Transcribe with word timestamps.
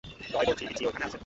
রয় 0.33 0.45
বলছি, 0.47 0.63
রিচি 0.65 0.83
ঐখানে 0.87 1.05
আছে? 1.07 1.17